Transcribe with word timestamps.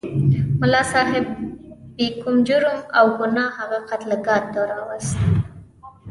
ملا 0.61 0.81
صاحب 0.93 1.25
بې 1.95 2.07
کوم 2.21 2.35
جرم 2.47 2.79
او 2.97 3.05
ګناه 3.19 3.49
هغه 3.57 3.77
قتلګاه 3.89 4.43
ته 4.53 4.61
راوست. 4.71 5.17